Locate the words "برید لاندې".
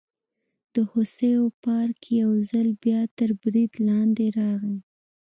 3.41-4.25